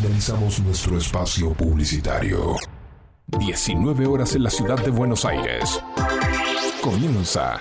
Finalizamos 0.00 0.60
nuestro 0.60 0.96
espacio 0.96 1.52
publicitario. 1.54 2.54
19 3.36 4.06
horas 4.06 4.32
en 4.36 4.44
la 4.44 4.50
ciudad 4.50 4.78
de 4.78 4.92
Buenos 4.92 5.24
Aires. 5.24 5.82
Comienza 6.80 7.60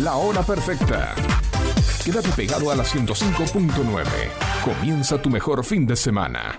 la 0.00 0.16
hora 0.16 0.42
perfecta. 0.42 1.14
Quédate 2.04 2.30
pegado 2.30 2.72
a 2.72 2.74
la 2.74 2.82
105.9. 2.82 4.04
Comienza 4.64 5.22
tu 5.22 5.30
mejor 5.30 5.64
fin 5.64 5.86
de 5.86 5.94
semana. 5.94 6.58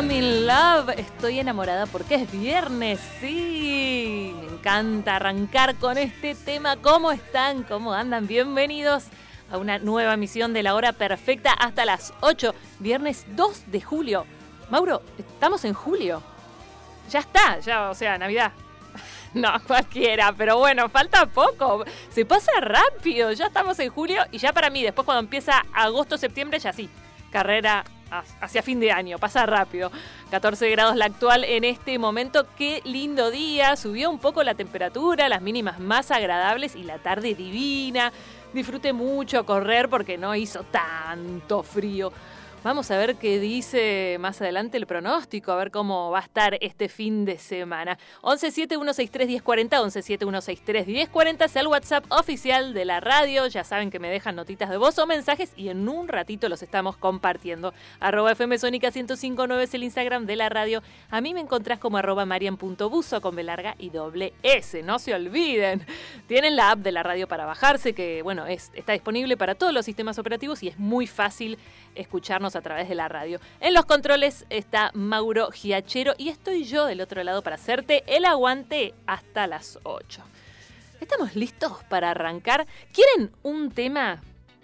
I'm 0.00 0.10
in 0.12 0.46
love. 0.46 0.88
Estoy 0.96 1.40
enamorada 1.40 1.84
porque 1.84 2.14
es 2.14 2.32
viernes. 2.32 2.98
Sí, 3.20 4.34
me 4.40 4.54
encanta 4.54 5.16
arrancar 5.16 5.74
con 5.74 5.98
este 5.98 6.34
tema. 6.34 6.78
¿Cómo 6.78 7.12
están? 7.12 7.64
¿Cómo 7.64 7.92
andan? 7.92 8.26
Bienvenidos 8.26 9.08
a 9.52 9.58
una 9.58 9.78
nueva 9.78 10.14
emisión 10.14 10.54
de 10.54 10.62
la 10.62 10.74
hora 10.74 10.94
perfecta 10.94 11.52
hasta 11.52 11.84
las 11.84 12.14
8. 12.20 12.54
Viernes 12.78 13.26
2 13.36 13.64
de 13.66 13.82
julio. 13.82 14.24
Mauro, 14.70 15.02
estamos 15.18 15.66
en 15.66 15.74
julio. 15.74 16.22
Ya 17.10 17.18
está, 17.18 17.60
ya, 17.60 17.90
o 17.90 17.94
sea, 17.94 18.16
Navidad. 18.16 18.52
No, 19.34 19.50
cualquiera, 19.66 20.32
pero 20.32 20.56
bueno, 20.56 20.88
falta 20.88 21.26
poco. 21.26 21.84
Se 22.08 22.24
pasa 22.24 22.52
rápido. 22.62 23.32
Ya 23.32 23.48
estamos 23.48 23.78
en 23.80 23.90
julio 23.90 24.22
y 24.30 24.38
ya 24.38 24.54
para 24.54 24.70
mí, 24.70 24.82
después 24.82 25.04
cuando 25.04 25.20
empieza 25.20 25.62
agosto, 25.74 26.16
septiembre, 26.16 26.58
ya 26.58 26.72
sí. 26.72 26.88
Carrera 27.30 27.84
hacia 28.40 28.62
fin 28.62 28.80
de 28.80 28.92
año, 28.92 29.18
pasa 29.18 29.46
rápido. 29.46 29.90
14 30.30 30.70
grados 30.70 30.96
la 30.96 31.06
actual 31.06 31.44
en 31.44 31.64
este 31.64 31.98
momento. 31.98 32.46
Qué 32.56 32.80
lindo 32.84 33.30
día. 33.30 33.76
Subió 33.76 34.10
un 34.10 34.18
poco 34.18 34.42
la 34.42 34.54
temperatura, 34.54 35.28
las 35.28 35.42
mínimas 35.42 35.78
más 35.80 36.10
agradables 36.10 36.76
y 36.76 36.82
la 36.82 36.98
tarde 36.98 37.34
divina. 37.34 38.12
Disfrute 38.52 38.92
mucho 38.92 39.46
correr 39.46 39.88
porque 39.88 40.18
no 40.18 40.34
hizo 40.34 40.64
tanto 40.64 41.62
frío. 41.62 42.12
Vamos 42.62 42.90
a 42.90 42.98
ver 42.98 43.16
qué 43.16 43.40
dice 43.40 44.18
más 44.20 44.42
adelante 44.42 44.76
el 44.76 44.86
pronóstico, 44.86 45.50
a 45.50 45.56
ver 45.56 45.70
cómo 45.70 46.10
va 46.10 46.18
a 46.18 46.22
estar 46.22 46.58
este 46.60 46.90
fin 46.90 47.24
de 47.24 47.38
semana. 47.38 47.96
1171631040, 48.20 49.80
1171631040 51.08 51.44
es 51.46 51.56
el 51.56 51.68
WhatsApp 51.68 52.04
oficial 52.10 52.74
de 52.74 52.84
la 52.84 53.00
radio. 53.00 53.46
Ya 53.46 53.64
saben 53.64 53.90
que 53.90 53.98
me 53.98 54.10
dejan 54.10 54.36
notitas 54.36 54.68
de 54.68 54.76
voz 54.76 54.98
o 54.98 55.06
mensajes 55.06 55.54
y 55.56 55.70
en 55.70 55.88
un 55.88 56.06
ratito 56.06 56.50
los 56.50 56.62
estamos 56.62 56.98
compartiendo. 56.98 57.72
Arroba 57.98 58.32
FM 58.32 58.58
Sónica 58.58 58.88
1059 58.88 59.64
es 59.64 59.72
el 59.72 59.82
Instagram 59.82 60.26
de 60.26 60.36
la 60.36 60.50
radio. 60.50 60.82
A 61.08 61.22
mí 61.22 61.32
me 61.32 61.40
encontrás 61.40 61.78
como 61.78 61.96
arroba 61.96 62.26
marian.buso 62.26 63.22
con 63.22 63.36
B 63.36 63.42
larga 63.42 63.74
y 63.78 63.88
doble 63.88 64.34
S. 64.42 64.82
No 64.82 64.98
se 64.98 65.14
olviden. 65.14 65.86
Tienen 66.26 66.56
la 66.56 66.72
app 66.72 66.80
de 66.80 66.92
la 66.92 67.02
radio 67.02 67.26
para 67.26 67.46
bajarse, 67.46 67.94
que 67.94 68.20
bueno, 68.20 68.44
es, 68.44 68.70
está 68.74 68.92
disponible 68.92 69.38
para 69.38 69.54
todos 69.54 69.72
los 69.72 69.86
sistemas 69.86 70.18
operativos 70.18 70.62
y 70.62 70.68
es 70.68 70.78
muy 70.78 71.06
fácil 71.06 71.56
escucharnos 71.94 72.49
a 72.56 72.62
través 72.62 72.88
de 72.88 72.94
la 72.94 73.08
radio. 73.08 73.40
En 73.60 73.74
los 73.74 73.86
controles 73.86 74.46
está 74.50 74.90
Mauro 74.94 75.50
Giachero 75.50 76.14
y 76.18 76.28
estoy 76.28 76.64
yo 76.64 76.86
del 76.86 77.00
otro 77.00 77.22
lado 77.22 77.42
para 77.42 77.56
hacerte 77.56 78.04
el 78.06 78.24
aguante 78.24 78.94
hasta 79.06 79.46
las 79.46 79.78
8. 79.82 80.22
¿Estamos 81.00 81.34
listos 81.34 81.82
para 81.88 82.10
arrancar? 82.10 82.66
¿Quieren 82.92 83.32
un 83.42 83.70
tema 83.70 84.20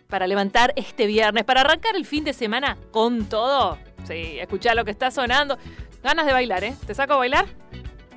para 0.08 0.26
levantar 0.26 0.72
este 0.76 1.06
viernes, 1.06 1.44
para 1.44 1.62
arrancar 1.62 1.96
el 1.96 2.04
fin 2.04 2.24
de 2.24 2.32
semana 2.32 2.76
con 2.90 3.26
todo? 3.26 3.78
Sí, 4.06 4.38
escuchá 4.38 4.74
lo 4.74 4.84
que 4.84 4.90
está 4.90 5.10
sonando. 5.10 5.58
Ganas 6.02 6.26
de 6.26 6.32
bailar, 6.32 6.62
¿eh? 6.62 6.76
¿Te 6.86 6.94
saco 6.94 7.14
a 7.14 7.16
bailar? 7.16 7.46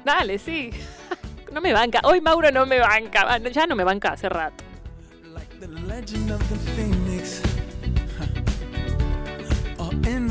Dale, 0.03 0.37
sí. 0.37 0.71
No 1.51 1.61
me 1.61 1.73
banca. 1.73 1.99
Hoy 2.03 2.21
Mauro 2.21 2.51
no 2.51 2.67
me 2.67 2.79
banca. 2.79 3.39
Ya 3.49 3.65
no 3.65 3.75
me 3.75 3.83
banca 3.83 4.09
hace 4.11 4.29
rato. 4.29 4.63
Like 5.33 5.49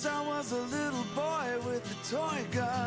Since 0.00 0.14
I 0.14 0.26
was 0.26 0.52
a 0.52 0.62
little 0.74 1.04
boy 1.14 1.68
with 1.68 1.84
a 1.84 2.16
toy 2.16 2.42
gun. 2.52 2.79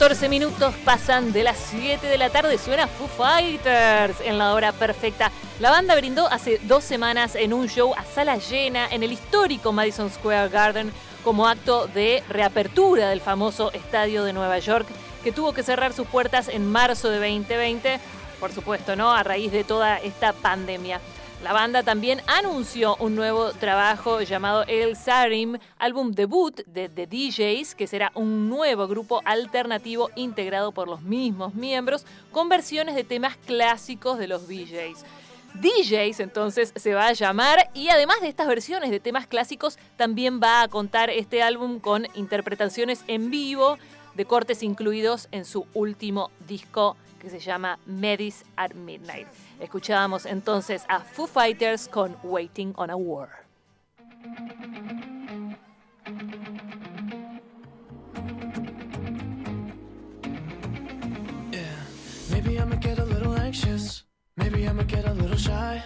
14 0.00 0.30
minutos 0.30 0.74
pasan 0.82 1.30
de 1.30 1.42
las 1.42 1.58
7 1.58 2.06
de 2.06 2.16
la 2.16 2.30
tarde, 2.30 2.56
suena 2.56 2.86
Foo 2.86 3.06
Fighters 3.06 4.18
en 4.22 4.38
la 4.38 4.54
hora 4.54 4.72
perfecta. 4.72 5.30
La 5.58 5.70
banda 5.70 5.94
brindó 5.94 6.26
hace 6.26 6.58
dos 6.62 6.84
semanas 6.84 7.34
en 7.34 7.52
un 7.52 7.68
show 7.68 7.92
a 7.94 8.02
sala 8.02 8.38
llena 8.38 8.88
en 8.90 9.02
el 9.02 9.12
histórico 9.12 9.72
Madison 9.72 10.08
Square 10.08 10.48
Garden 10.48 10.90
como 11.22 11.46
acto 11.46 11.86
de 11.86 12.24
reapertura 12.30 13.10
del 13.10 13.20
famoso 13.20 13.72
estadio 13.72 14.24
de 14.24 14.32
Nueva 14.32 14.58
York 14.58 14.88
que 15.22 15.32
tuvo 15.32 15.52
que 15.52 15.62
cerrar 15.62 15.92
sus 15.92 16.06
puertas 16.06 16.48
en 16.48 16.66
marzo 16.66 17.10
de 17.10 17.18
2020, 17.18 18.00
por 18.40 18.52
supuesto, 18.52 18.96
¿no? 18.96 19.12
A 19.12 19.22
raíz 19.22 19.52
de 19.52 19.64
toda 19.64 19.98
esta 19.98 20.32
pandemia. 20.32 20.98
La 21.42 21.54
banda 21.54 21.82
también 21.82 22.20
anunció 22.26 22.96
un 22.96 23.16
nuevo 23.16 23.52
trabajo 23.52 24.20
llamado 24.20 24.64
El 24.66 24.94
Sarim, 24.94 25.56
álbum 25.78 26.12
debut 26.12 26.60
de 26.66 26.90
The 26.90 27.06
DJs, 27.06 27.74
que 27.74 27.86
será 27.86 28.12
un 28.14 28.50
nuevo 28.50 28.86
grupo 28.86 29.22
alternativo 29.24 30.10
integrado 30.16 30.70
por 30.72 30.86
los 30.86 31.00
mismos 31.00 31.54
miembros, 31.54 32.04
con 32.30 32.50
versiones 32.50 32.94
de 32.94 33.04
temas 33.04 33.38
clásicos 33.38 34.18
de 34.18 34.28
los 34.28 34.48
DJs. 34.48 35.02
DJs 35.54 36.20
entonces 36.20 36.74
se 36.76 36.92
va 36.92 37.06
a 37.06 37.12
llamar 37.14 37.70
y 37.72 37.88
además 37.88 38.20
de 38.20 38.28
estas 38.28 38.46
versiones 38.46 38.90
de 38.90 39.00
temas 39.00 39.26
clásicos 39.26 39.78
también 39.96 40.40
va 40.42 40.60
a 40.60 40.68
contar 40.68 41.08
este 41.08 41.42
álbum 41.42 41.80
con 41.80 42.06
interpretaciones 42.14 43.02
en 43.06 43.30
vivo 43.30 43.78
de 44.14 44.26
cortes 44.26 44.62
incluidos 44.62 45.28
en 45.32 45.46
su 45.46 45.66
último 45.72 46.30
disco 46.46 46.98
que 47.18 47.30
se 47.30 47.40
llama 47.40 47.78
Medis 47.86 48.44
at 48.56 48.74
Midnight. 48.74 49.26
Escuchábamos 49.60 50.24
entonces 50.24 50.84
a 50.88 51.00
Foo 51.00 51.26
Fighters 51.26 51.86
con 51.86 52.16
Waiting 52.22 52.72
on 52.76 52.88
a 52.88 52.96
War. 52.96 53.28
Yeah, 61.52 61.60
maybe 62.30 62.58
I'ma 62.58 62.76
get 62.76 62.98
a 62.98 63.04
little 63.04 63.34
anxious. 63.38 64.04
Maybe 64.36 64.66
I'ma 64.66 64.84
get 64.84 65.04
a 65.06 65.12
little 65.12 65.36
shy. 65.36 65.82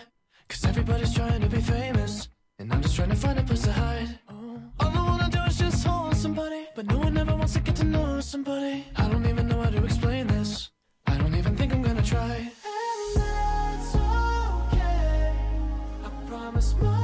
Cause 0.49 0.65
everybody's 0.65 1.13
trying 1.13 1.41
to 1.41 1.49
be 1.49 1.61
famous. 1.61 2.29
And 2.61 2.73
I'm 2.73 2.81
just 2.81 2.95
trying 2.95 3.11
to 3.11 3.17
find 3.17 3.39
a 3.41 3.43
place 3.43 3.63
to 3.63 3.73
hide. 3.73 4.21
All 4.29 4.93
I 4.95 5.05
wanna 5.05 5.29
do 5.31 5.43
is 5.49 5.59
just 5.59 5.85
hold 5.85 6.17
somebody. 6.17 6.69
But 6.77 6.87
no 6.87 6.99
one 6.99 7.19
ever 7.19 7.35
wants 7.35 7.55
to 7.55 7.61
get 7.61 7.75
to 7.77 7.85
know 7.85 8.21
somebody. 8.21 8.85
I 8.95 9.09
don't 9.09 9.27
even 9.27 9.49
know 9.49 9.61
how 9.61 9.71
to 9.71 9.85
explain 9.85 10.29
this. 10.29 10.71
I 11.07 11.19
don't 11.19 11.35
even 11.35 11.57
think 11.57 11.73
I'm 11.73 11.83
gonna 11.83 12.03
try. 12.03 12.53
smile. 16.65 17.04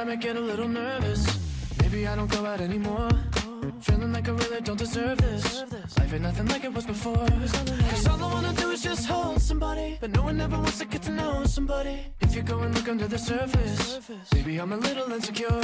I 0.00 0.04
might 0.04 0.20
get 0.20 0.34
a 0.36 0.40
little 0.40 0.66
nervous. 0.66 1.26
Maybe 1.82 2.06
I 2.06 2.16
don't 2.16 2.30
go 2.30 2.46
out 2.46 2.62
anymore. 2.62 3.10
Feeling 3.82 4.14
like 4.14 4.30
I 4.30 4.32
really 4.32 4.62
don't 4.62 4.78
deserve 4.78 5.18
this. 5.18 5.62
Life 5.98 6.14
ain't 6.14 6.22
nothing 6.22 6.46
like 6.48 6.64
it 6.64 6.72
was 6.72 6.86
before. 6.86 7.26
Cause 7.90 8.06
all 8.06 8.24
I 8.24 8.32
wanna 8.32 8.54
do 8.54 8.70
is 8.70 8.82
just 8.82 9.06
hold 9.06 9.42
somebody. 9.42 9.98
But 10.00 10.12
no 10.12 10.22
one 10.22 10.40
ever 10.40 10.56
wants 10.56 10.78
to 10.78 10.86
get 10.86 11.02
to 11.02 11.12
know 11.12 11.44
somebody. 11.44 11.98
If 12.20 12.34
you 12.34 12.40
go 12.42 12.60
and 12.60 12.74
look 12.74 12.88
under 12.88 13.08
the 13.08 13.18
surface, 13.18 14.00
maybe 14.32 14.56
I'm 14.56 14.72
a 14.72 14.78
little 14.78 15.12
insecure. 15.12 15.60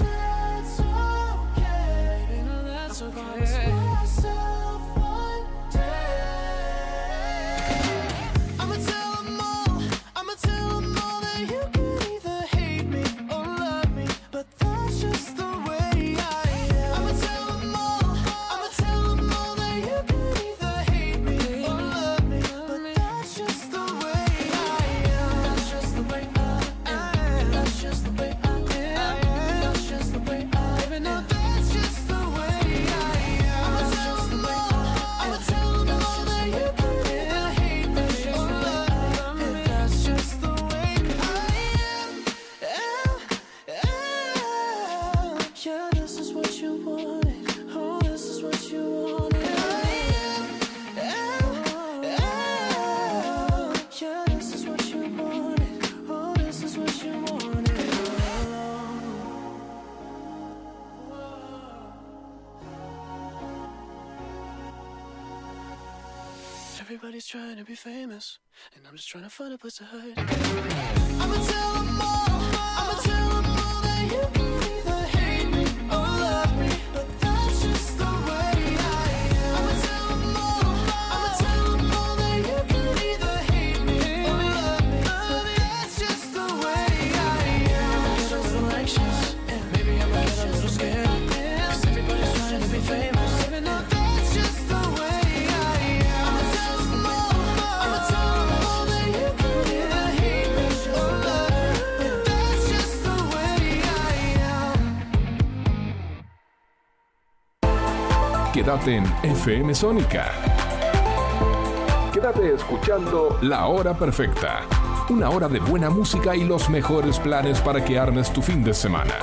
That's 0.00 0.80
okay. 0.80 2.26
Baby, 2.30 2.42
no, 2.44 2.64
that's 2.64 3.02
okay. 3.02 4.39
Famous, 67.80 68.38
and 68.76 68.86
I'm 68.86 68.94
just 68.94 69.08
trying 69.08 69.24
to 69.24 69.30
find 69.30 69.54
a 69.54 69.58
place 69.58 69.76
to 69.76 69.84
hide. 69.84 70.18
I'ma 70.18 71.38
tell 71.50 71.76
'em 71.80 72.00
all, 72.02 72.40
I'ma 72.78 72.94
tell 73.08 73.30
'em 73.38 73.46
all 73.46 73.80
that 73.86 74.04
you 74.12 74.22
can 74.34 74.52
either 74.68 75.00
hate 75.06 75.09
Quédate 108.60 108.96
en 108.96 109.04
FM 109.22 109.74
Sónica. 109.74 110.30
Quédate 112.12 112.52
escuchando 112.52 113.38
La 113.40 113.68
Hora 113.68 113.94
Perfecta. 113.94 114.66
Una 115.08 115.30
hora 115.30 115.48
de 115.48 115.60
buena 115.60 115.88
música 115.88 116.36
y 116.36 116.44
los 116.44 116.68
mejores 116.68 117.18
planes 117.20 117.58
para 117.62 117.82
que 117.82 117.98
armes 117.98 118.30
tu 118.30 118.42
fin 118.42 118.62
de 118.62 118.74
semana. 118.74 119.14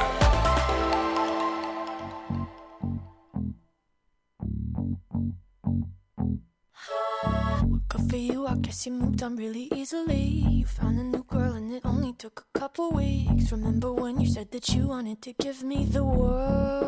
You 8.85 8.93
moved 8.93 9.21
on 9.21 9.35
really 9.35 9.67
easily. 9.75 10.45
You 10.49 10.65
found 10.65 10.97
a 10.97 11.03
new 11.03 11.23
girl 11.23 11.53
and 11.55 11.73
it 11.73 11.83
only 11.83 12.13
took 12.13 12.45
a 12.55 12.59
couple 12.59 12.91
weeks. 12.91 13.51
Remember 13.51 13.91
when 13.91 14.21
you 14.21 14.27
said 14.27 14.51
that 14.51 14.69
you 14.69 14.87
wanted 14.87 15.21
to 15.23 15.33
give 15.33 15.61
me 15.61 15.83
the 15.83 16.05
world? 16.05 16.87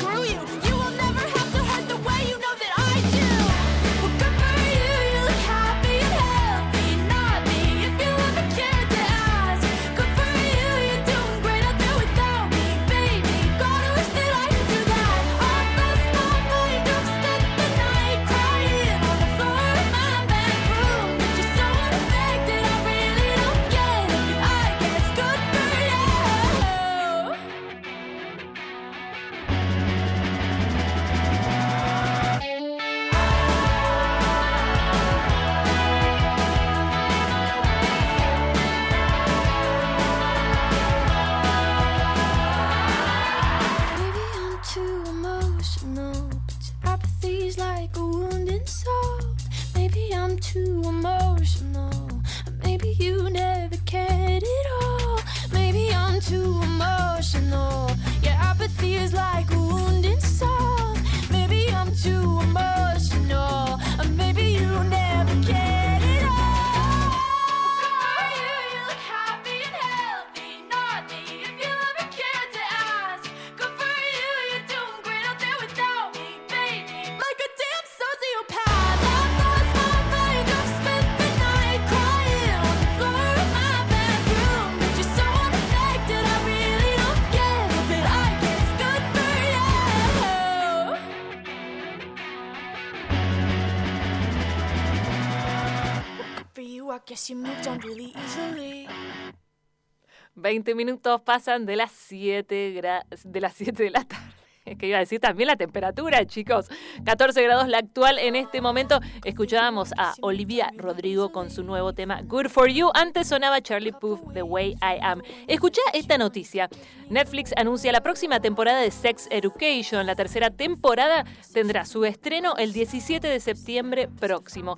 20 100.35 100.75
minutos 100.75 101.21
pasan 101.21 101.65
de 101.65 101.75
las 101.75 101.91
7 101.91 102.73
gra- 102.81 103.05
de 103.23 103.41
las 103.41 103.53
7 103.53 103.83
de 103.83 103.89
la 103.89 104.03
tarde. 104.03 104.25
Es 104.63 104.77
que 104.77 104.85
iba 104.85 104.97
a 104.97 104.99
decir 104.99 105.19
también 105.19 105.47
la 105.47 105.55
temperatura, 105.55 106.23
chicos. 106.27 106.67
14 107.03 107.41
grados 107.41 107.67
la 107.67 107.79
actual 107.79 108.19
en 108.19 108.35
este 108.35 108.61
momento. 108.61 108.99
Escuchábamos 109.25 109.91
a 109.97 110.13
Olivia 110.21 110.71
Rodrigo 110.77 111.31
con 111.31 111.49
su 111.49 111.63
nuevo 111.63 111.93
tema 111.93 112.21
Good 112.21 112.47
for 112.49 112.69
You. 112.69 112.91
Antes 112.93 113.27
sonaba 113.27 113.59
Charlie 113.61 113.91
Puth, 113.91 114.19
The 114.33 114.43
Way 114.43 114.73
I 114.73 114.99
Am. 115.01 115.23
Escucha 115.47 115.81
esta 115.95 116.19
noticia. 116.19 116.69
Netflix 117.09 117.53
anuncia 117.57 117.91
la 117.91 118.01
próxima 118.01 118.39
temporada 118.39 118.81
de 118.81 118.91
Sex 118.91 119.27
Education. 119.31 120.05
La 120.05 120.15
tercera 120.15 120.51
temporada 120.51 121.25
tendrá 121.51 121.83
su 121.85 122.05
estreno 122.05 122.55
el 122.57 122.71
17 122.71 123.27
de 123.27 123.39
septiembre 123.39 124.09
próximo. 124.19 124.77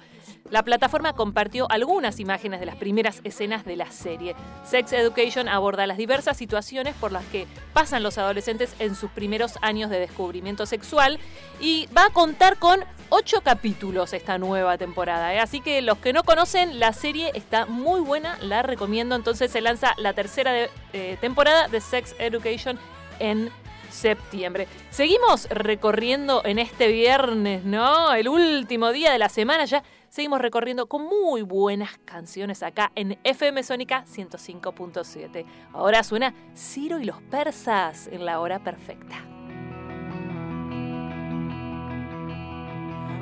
La 0.49 0.63
plataforma 0.63 1.13
compartió 1.13 1.67
algunas 1.71 2.19
imágenes 2.19 2.59
de 2.59 2.65
las 2.65 2.75
primeras 2.75 3.21
escenas 3.23 3.65
de 3.65 3.75
la 3.75 3.89
serie. 3.91 4.35
Sex 4.65 4.93
Education 4.93 5.47
aborda 5.47 5.87
las 5.87 5.97
diversas 5.97 6.37
situaciones 6.37 6.95
por 6.95 7.11
las 7.11 7.25
que 7.25 7.47
pasan 7.73 8.03
los 8.03 8.17
adolescentes 8.17 8.75
en 8.79 8.95
sus 8.95 9.09
primeros 9.11 9.57
años 9.61 9.89
de 9.89 9.99
descubrimiento 9.99 10.65
sexual 10.65 11.19
y 11.59 11.87
va 11.95 12.05
a 12.05 12.09
contar 12.09 12.59
con 12.59 12.83
ocho 13.09 13.41
capítulos 13.41 14.13
esta 14.13 14.37
nueva 14.37 14.77
temporada. 14.77 15.33
¿eh? 15.33 15.39
Así 15.39 15.61
que 15.61 15.81
los 15.81 15.97
que 15.97 16.13
no 16.13 16.23
conocen, 16.23 16.79
la 16.79 16.93
serie 16.93 17.31
está 17.33 17.65
muy 17.65 18.01
buena, 18.01 18.37
la 18.41 18.61
recomiendo. 18.61 19.15
Entonces 19.15 19.51
se 19.51 19.61
lanza 19.61 19.93
la 19.97 20.13
tercera 20.13 20.67
eh, 20.93 21.17
temporada 21.21 21.67
de 21.67 21.79
Sex 21.79 22.15
Education 22.19 22.77
en 23.19 23.49
septiembre. 23.89 24.67
Seguimos 24.89 25.47
recorriendo 25.49 26.43
en 26.43 26.59
este 26.59 26.87
viernes, 26.87 27.63
¿no? 27.63 28.13
El 28.13 28.27
último 28.27 28.91
día 28.91 29.11
de 29.11 29.19
la 29.19 29.29
semana 29.29 29.65
ya. 29.65 29.83
Seguimos 30.13 30.41
recorriendo 30.41 30.85
con 30.85 31.07
muy 31.07 31.41
buenas 31.41 31.97
canciones 32.05 32.61
acá 32.61 32.91
en 32.93 33.17
FM 33.23 33.63
Sónica 33.63 34.05
105.7. 34.05 35.43
Ahora 35.71 36.03
suena 36.03 36.35
Ciro 36.55 36.99
y 36.99 37.05
los 37.05 37.19
persas 37.23 38.09
en 38.11 38.23
la 38.23 38.39
hora 38.39 38.63
perfecta. 38.63 39.15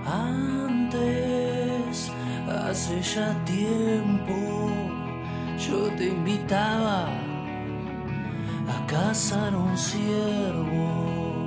Antes, 0.05 2.11
hace 2.49 3.01
ya 3.01 3.41
tiempo, 3.45 4.69
yo 5.65 5.87
te 5.95 6.07
invitaba 6.07 7.07
a 8.67 8.85
cazar 8.87 9.55
un 9.55 9.77
ciervo. 9.77 11.45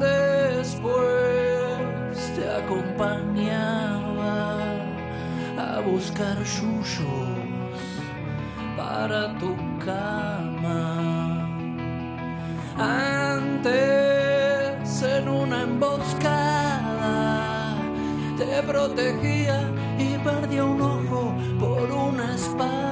Después 0.00 1.22
te 2.30 2.48
acompañaba 2.48 4.56
a 5.58 5.80
buscar 5.80 6.38
yuyos 6.44 7.28
para 8.76 9.36
tu 9.38 9.56
cama. 9.84 11.48
Antes 12.78 13.82
en 15.02 15.28
una 15.28 15.62
emboscada 15.62 17.74
te 18.38 18.62
protegía 18.62 19.60
y 19.98 20.16
perdía 20.18 20.64
un 20.64 20.80
ojo 20.80 21.34
por 21.58 21.90
una 21.90 22.32
espada. 22.34 22.82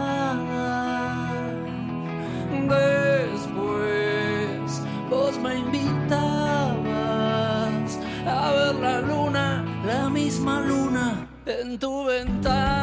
En 11.70 11.78
tu 11.78 12.04
ventana. 12.04 12.79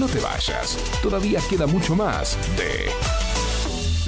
No 0.00 0.06
te 0.06 0.18
vayas, 0.18 0.78
todavía 1.02 1.40
queda 1.50 1.66
mucho 1.66 1.94
más 1.94 2.38
de 2.56 2.90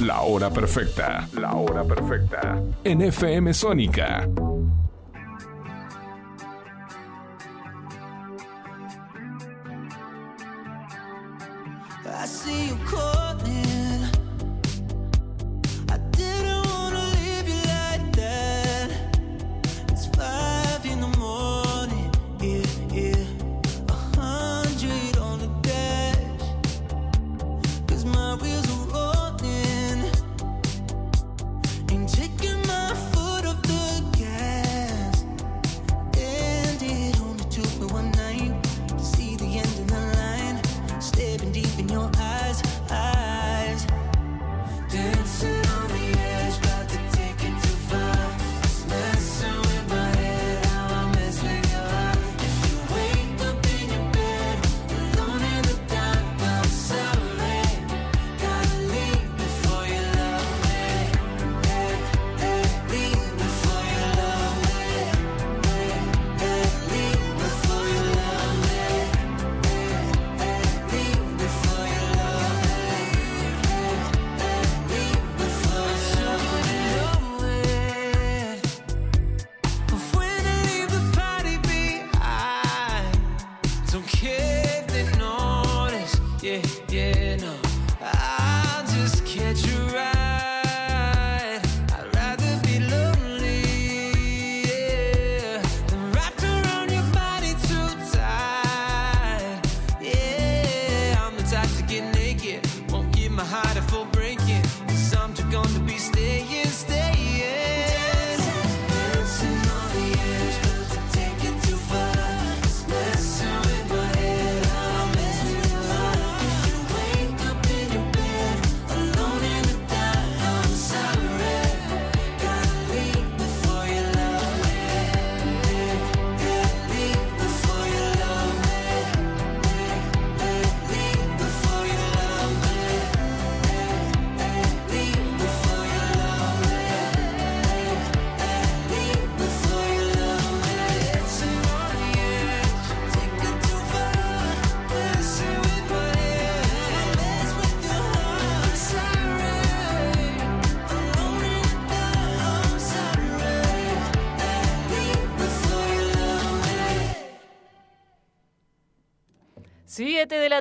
La 0.02 0.22
Hora 0.22 0.48
Perfecta. 0.48 1.28
La 1.38 1.52
Hora 1.52 1.85
Perfecta. 1.85 2.59
En 2.83 3.02
FM 3.02 3.52
Sónica. 3.52 4.26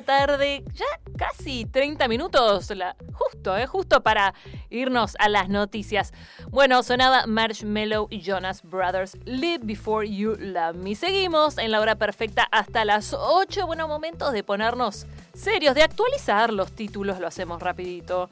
Tarde, 0.02 0.64
ya 0.74 0.84
casi 1.16 1.64
30 1.64 2.08
minutos, 2.08 2.72
justo, 3.12 3.56
eh, 3.56 3.66
justo 3.66 4.02
para 4.02 4.34
irnos 4.70 5.14
a 5.18 5.28
las 5.28 5.48
noticias. 5.48 6.12
Bueno, 6.50 6.82
sonaba 6.82 7.26
Marshmello 7.26 8.08
y 8.10 8.20
Jonas 8.22 8.62
Brothers, 8.62 9.16
Live 9.24 9.60
Before 9.62 10.08
You 10.08 10.36
Love 10.38 10.76
Me. 10.76 10.94
Seguimos 10.94 11.58
en 11.58 11.70
la 11.70 11.80
hora 11.80 11.96
perfecta 11.96 12.48
hasta 12.50 12.84
las 12.84 13.14
8. 13.14 13.66
Bueno, 13.66 13.88
momentos 13.88 14.32
de 14.32 14.42
ponernos 14.42 15.06
serios, 15.34 15.74
de 15.74 15.82
actualizar 15.82 16.52
los 16.52 16.72
títulos, 16.72 17.20
lo 17.20 17.26
hacemos 17.26 17.62
rapidito. 17.62 18.28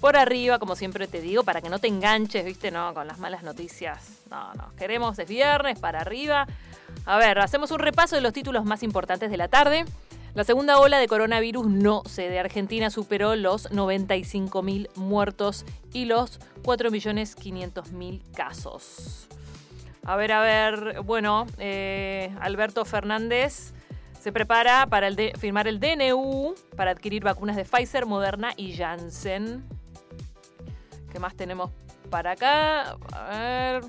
Por 0.00 0.16
arriba, 0.16 0.58
como 0.58 0.76
siempre 0.76 1.06
te 1.06 1.20
digo, 1.20 1.42
para 1.42 1.62
que 1.62 1.70
no 1.70 1.78
te 1.78 1.88
enganches, 1.88 2.44
viste, 2.44 2.70
no, 2.70 2.92
con 2.92 3.06
las 3.06 3.18
malas 3.18 3.42
noticias. 3.42 4.22
No, 4.30 4.52
no, 4.54 4.74
queremos 4.76 5.18
es 5.18 5.28
viernes, 5.28 5.78
para 5.78 6.00
arriba. 6.00 6.46
A 7.06 7.18
ver, 7.18 7.38
hacemos 7.38 7.70
un 7.70 7.78
repaso 7.78 8.14
de 8.14 8.20
los 8.20 8.32
títulos 8.32 8.64
más 8.64 8.82
importantes 8.82 9.30
de 9.30 9.36
la 9.36 9.48
tarde. 9.48 9.84
La 10.36 10.44
segunda 10.44 10.78
ola 10.78 10.98
de 10.98 11.08
coronavirus 11.08 11.66
no 11.66 12.02
cede. 12.04 12.38
Argentina 12.38 12.90
superó 12.90 13.36
los 13.36 13.70
95.000 13.70 14.90
muertos 14.96 15.64
y 15.94 16.04
los 16.04 16.40
4.500.000 16.62 18.20
casos. 18.34 19.28
A 20.04 20.14
ver, 20.16 20.32
a 20.32 20.42
ver, 20.42 21.00
bueno, 21.00 21.46
eh, 21.56 22.36
Alberto 22.38 22.84
Fernández 22.84 23.72
se 24.20 24.30
prepara 24.30 24.86
para 24.88 25.08
firmar 25.38 25.68
el 25.68 25.80
DNU 25.80 26.54
para 26.76 26.90
adquirir 26.90 27.24
vacunas 27.24 27.56
de 27.56 27.64
Pfizer, 27.64 28.04
Moderna 28.04 28.52
y 28.58 28.76
Janssen. 28.76 29.64
¿Qué 31.10 31.18
más 31.18 31.34
tenemos 31.34 31.70
para 32.10 32.32
acá? 32.32 32.98
A 33.10 33.30
ver. 33.30 33.84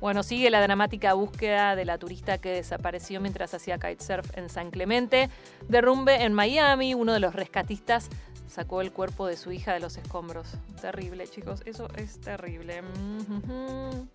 Bueno, 0.00 0.22
sigue 0.22 0.48
la 0.48 0.62
dramática 0.62 1.12
búsqueda 1.12 1.76
de 1.76 1.84
la 1.84 1.98
turista 1.98 2.38
que 2.38 2.50
desapareció 2.50 3.20
mientras 3.20 3.52
hacía 3.52 3.78
kitesurf 3.78 4.36
en 4.36 4.48
San 4.48 4.70
Clemente. 4.70 5.28
Derrumbe 5.68 6.24
en 6.24 6.32
Miami. 6.32 6.94
Uno 6.94 7.12
de 7.12 7.20
los 7.20 7.34
rescatistas 7.34 8.08
sacó 8.48 8.80
el 8.80 8.92
cuerpo 8.92 9.26
de 9.26 9.36
su 9.36 9.52
hija 9.52 9.74
de 9.74 9.80
los 9.80 9.98
escombros. 9.98 10.54
Terrible, 10.80 11.28
chicos. 11.28 11.62
Eso 11.66 11.86
es 11.96 12.18
terrible. 12.18 12.80
Mhm. 12.80 14.08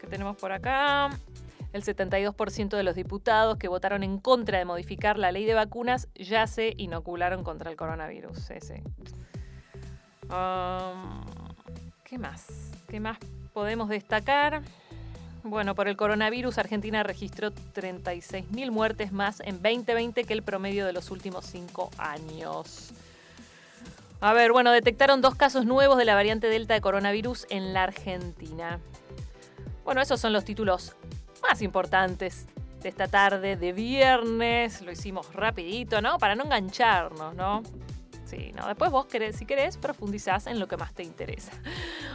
¿Qué 0.00 0.06
tenemos 0.06 0.36
por 0.36 0.52
acá? 0.52 1.10
El 1.72 1.82
72% 1.82 2.76
de 2.76 2.84
los 2.84 2.94
diputados 2.94 3.58
que 3.58 3.66
votaron 3.66 4.04
en 4.04 4.18
contra 4.18 4.58
de 4.58 4.64
modificar 4.64 5.18
la 5.18 5.32
ley 5.32 5.44
de 5.44 5.54
vacunas 5.54 6.08
ya 6.14 6.46
se 6.46 6.72
inocularon 6.76 7.42
contra 7.42 7.70
el 7.70 7.76
coronavirus. 7.76 8.50
Um, 10.30 11.24
¿Qué 12.04 12.16
más? 12.16 12.46
¿Qué 12.88 13.00
más 13.00 13.18
podemos 13.52 13.88
destacar? 13.88 14.62
Bueno, 15.48 15.76
por 15.76 15.86
el 15.86 15.96
coronavirus, 15.96 16.58
Argentina 16.58 17.04
registró 17.04 17.52
36.000 17.52 18.72
muertes 18.72 19.12
más 19.12 19.38
en 19.38 19.62
2020 19.62 20.24
que 20.24 20.32
el 20.32 20.42
promedio 20.42 20.84
de 20.84 20.92
los 20.92 21.12
últimos 21.12 21.46
cinco 21.46 21.88
años. 21.98 22.90
A 24.20 24.32
ver, 24.32 24.50
bueno, 24.50 24.72
detectaron 24.72 25.20
dos 25.20 25.36
casos 25.36 25.64
nuevos 25.64 25.98
de 25.98 26.04
la 26.04 26.16
variante 26.16 26.48
Delta 26.48 26.74
de 26.74 26.80
coronavirus 26.80 27.46
en 27.48 27.72
la 27.72 27.84
Argentina. 27.84 28.80
Bueno, 29.84 30.02
esos 30.02 30.18
son 30.18 30.32
los 30.32 30.44
títulos 30.44 30.96
más 31.42 31.62
importantes 31.62 32.46
de 32.82 32.88
esta 32.88 33.06
tarde 33.06 33.54
de 33.54 33.72
viernes. 33.72 34.82
Lo 34.82 34.90
hicimos 34.90 35.32
rapidito, 35.32 36.02
¿no? 36.02 36.18
Para 36.18 36.34
no 36.34 36.42
engancharnos, 36.42 37.36
¿no? 37.36 37.62
Sí, 38.26 38.52
no. 38.56 38.66
Después 38.66 38.90
vos 38.90 39.06
querés, 39.06 39.36
si 39.36 39.46
querés, 39.46 39.76
profundizás 39.78 40.48
en 40.48 40.58
lo 40.58 40.66
que 40.66 40.76
más 40.76 40.92
te 40.92 41.04
interesa. 41.04 41.52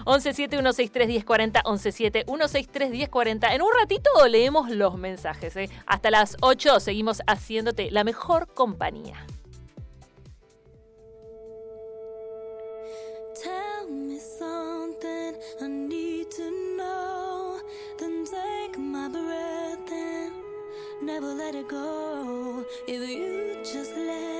1171631040, 0.05 1.63
1171631040. 1.63 3.53
En 3.53 3.61
un 3.61 3.69
ratito 3.79 4.09
leemos 4.27 4.69
los 4.69 4.97
mensajes. 4.97 5.55
¿eh? 5.55 5.69
Hasta 5.85 6.11
las 6.11 6.35
8 6.41 6.81
seguimos 6.81 7.21
haciéndote 7.27 7.91
la 7.91 8.03
mejor 8.03 8.53
compañía. 8.53 9.25
Tell 13.41 13.89
me 13.89 14.19
something 14.19 15.33
I 15.61 15.67
need 15.67 16.29
to 16.31 16.51
know. 16.77 17.61
Then 17.97 18.25
take 18.25 18.77
my 18.77 19.07
breath 19.07 19.91
and 19.91 20.33
never 21.01 21.33
let 21.33 21.55
it 21.55 21.69
go. 21.69 22.65
If 22.87 23.09
you 23.09 23.55
just 23.63 23.95
let 23.95 24.30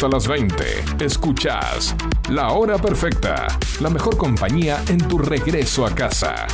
Hasta 0.00 0.16
las 0.16 0.28
20. 0.28 1.04
Escuchas 1.04 1.94
La 2.30 2.52
Hora 2.52 2.78
Perfecta. 2.78 3.48
La 3.82 3.90
mejor 3.90 4.16
compañía 4.16 4.82
en 4.88 4.96
tu 4.96 5.18
regreso 5.18 5.84
a 5.84 5.94
casa. 5.94 6.46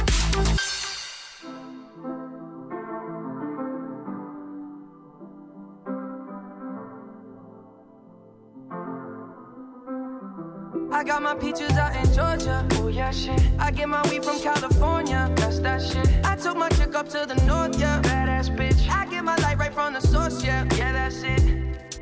I 10.90 11.04
got 11.04 11.22
my 11.22 11.36
peaches 11.36 11.70
out 11.78 11.94
in 11.94 12.12
Georgia. 12.12 12.66
Oh 12.80 12.88
yeah, 12.88 13.12
shit. 13.12 13.40
I 13.60 13.70
get 13.70 13.88
my 13.88 14.02
weed 14.10 14.24
from 14.24 14.40
California. 14.40 15.30
That's 15.36 15.60
that 15.60 15.80
shit. 15.80 16.08
I 16.24 16.34
took 16.34 16.56
my 16.56 16.68
chick 16.70 16.96
up 16.96 17.08
to 17.10 17.24
the 17.24 17.36
north, 17.46 17.78
yeah. 17.78 18.02
Badass 18.02 18.50
bitch. 18.56 18.90
I 18.90 19.06
get 19.06 19.22
my 19.22 19.36
light 19.36 19.58
right 19.58 19.72
from 19.72 19.92
the 19.92 20.00
source, 20.00 20.42
yeah. 20.42 20.64
Yeah, 20.76 20.90
that's 20.90 21.22
it. 21.22 21.42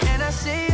And 0.09 0.23
I 0.23 0.31
see 0.31 0.74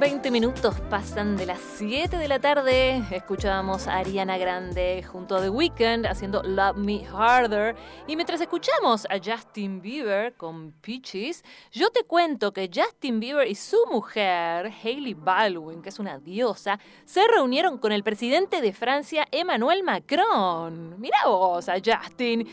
20 0.00 0.30
minutos 0.30 0.76
pasan 0.88 1.36
de 1.36 1.44
las 1.44 1.60
7 1.76 2.16
de 2.16 2.26
la 2.26 2.38
tarde. 2.38 3.04
Escuchábamos 3.10 3.86
a 3.86 3.98
Ariana 3.98 4.38
Grande 4.38 5.02
junto 5.02 5.36
a 5.36 5.42
The 5.42 5.50
Weeknd 5.50 6.06
haciendo 6.06 6.42
Love 6.42 6.78
Me 6.78 7.04
Harder. 7.06 7.76
Y 8.06 8.16
mientras 8.16 8.40
escuchamos 8.40 9.06
a 9.10 9.18
Justin 9.22 9.82
Bieber 9.82 10.32
con 10.36 10.72
Peaches, 10.80 11.44
yo 11.70 11.90
te 11.90 12.04
cuento 12.04 12.50
que 12.54 12.70
Justin 12.74 13.20
Bieber 13.20 13.46
y 13.46 13.54
su 13.54 13.76
mujer, 13.92 14.72
Hailey 14.82 15.12
Baldwin, 15.12 15.82
que 15.82 15.90
es 15.90 15.98
una 15.98 16.16
diosa, 16.18 16.80
se 17.04 17.28
reunieron 17.28 17.76
con 17.76 17.92
el 17.92 18.02
presidente 18.02 18.62
de 18.62 18.72
Francia, 18.72 19.28
Emmanuel 19.30 19.82
Macron. 19.82 20.98
Mira 20.98 21.26
vos 21.26 21.68
a 21.68 21.74
Justin. 21.74 22.48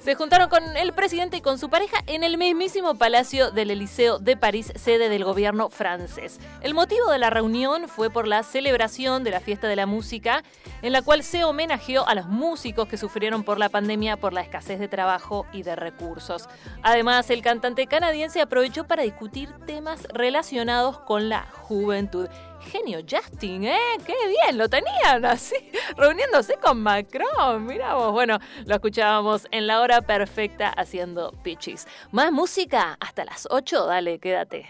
Se 0.00 0.16
juntaron 0.16 0.48
con 0.48 0.64
el 0.76 0.92
presidente 0.92 1.36
y 1.36 1.42
con 1.42 1.60
su 1.60 1.70
pareja 1.70 1.98
en 2.08 2.24
el 2.24 2.38
mismísimo 2.38 2.96
Palacio 2.96 3.52
del 3.52 3.70
Eliseo 3.70 4.18
de 4.18 4.36
París, 4.36 4.72
sede 4.74 5.08
del 5.08 5.22
gobierno 5.22 5.70
francés. 5.70 6.40
El 6.60 6.74
de 6.88 7.12
de 7.12 7.18
la 7.18 7.30
reunión 7.30 7.88
fue 7.88 8.10
por 8.10 8.26
la 8.26 8.42
celebración 8.42 9.24
de 9.24 9.30
la 9.30 9.40
fiesta 9.40 9.68
de 9.68 9.76
la 9.76 9.86
música, 9.86 10.42
en 10.82 10.92
la 10.92 11.02
cual 11.02 11.22
se 11.22 11.44
homenajeó 11.44 12.06
a 12.06 12.14
los 12.14 12.26
músicos 12.26 12.88
que 12.88 12.96
sufrieron 12.96 13.44
por 13.44 13.58
la 13.58 13.68
pandemia 13.68 14.16
por 14.16 14.32
la 14.32 14.40
escasez 14.40 14.78
de 14.78 14.88
trabajo 14.88 15.46
y 15.52 15.62
de 15.62 15.76
recursos. 15.76 16.48
Además, 16.82 17.30
el 17.30 17.42
cantante 17.42 17.86
canadiense 17.86 18.40
aprovechó 18.40 18.86
para 18.86 19.02
discutir 19.02 19.50
temas 19.66 20.06
relacionados 20.12 20.98
con 21.00 21.28
la 21.28 21.46
juventud. 21.50 22.28
Genio 22.60 23.00
Justin, 23.08 23.64
¿eh? 23.64 23.78
¡Qué 24.04 24.14
bien! 24.28 24.58
Lo 24.58 24.68
tenían 24.68 25.24
así, 25.24 25.56
reuniéndose 25.96 26.56
con 26.56 26.82
Macron. 26.82 27.64
Mira 27.64 27.94
vos. 27.94 28.12
Bueno, 28.12 28.38
lo 28.66 28.74
escuchábamos 28.74 29.46
en 29.50 29.66
la 29.66 29.80
hora 29.80 30.02
perfecta 30.02 30.68
haciendo 30.68 31.32
pitches. 31.42 31.86
Más 32.10 32.32
música 32.32 32.96
hasta 33.00 33.24
las 33.24 33.46
8. 33.50 33.86
Dale, 33.86 34.18
quédate. 34.18 34.68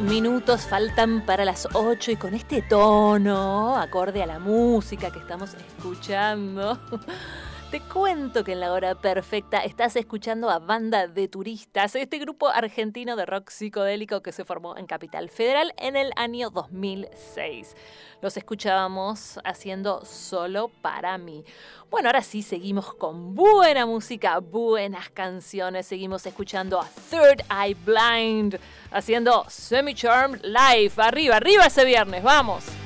minutos 0.00 0.62
faltan 0.62 1.26
para 1.26 1.44
las 1.44 1.66
8 1.72 2.12
y 2.12 2.16
con 2.16 2.34
este 2.34 2.62
tono, 2.62 3.76
acorde 3.76 4.22
a 4.22 4.26
la 4.26 4.38
música 4.38 5.10
que 5.10 5.18
estamos 5.18 5.54
escuchando, 5.54 6.78
cuento 7.92 8.42
que 8.42 8.52
en 8.52 8.60
la 8.60 8.72
hora 8.72 8.94
perfecta 8.94 9.58
estás 9.58 9.96
escuchando 9.96 10.48
a 10.48 10.58
Banda 10.58 11.08
de 11.08 11.28
Turistas, 11.28 11.94
este 11.94 12.18
grupo 12.18 12.48
argentino 12.48 13.16
de 13.16 13.26
rock 13.26 13.50
psicodélico 13.50 14.22
que 14.22 14.32
se 14.32 14.46
formó 14.46 14.78
en 14.78 14.86
Capital 14.86 15.28
Federal 15.28 15.74
en 15.76 15.96
el 15.96 16.10
año 16.16 16.48
2006. 16.48 17.76
Los 18.22 18.36
escuchábamos 18.38 19.38
haciendo 19.44 20.04
solo 20.06 20.70
para 20.80 21.18
mí. 21.18 21.44
Bueno, 21.90 22.08
ahora 22.08 22.22
sí 22.22 22.42
seguimos 22.42 22.94
con 22.94 23.34
buena 23.34 23.84
música, 23.84 24.38
buenas 24.38 25.10
canciones. 25.10 25.86
Seguimos 25.86 26.24
escuchando 26.24 26.80
a 26.80 26.88
Third 27.10 27.42
Eye 27.50 27.76
Blind 27.84 28.58
haciendo 28.90 29.44
Semi 29.48 29.94
Charmed 29.94 30.40
Live. 30.42 30.92
Arriba, 30.96 31.36
arriba 31.36 31.66
ese 31.66 31.84
viernes, 31.84 32.22
vamos. 32.22 32.81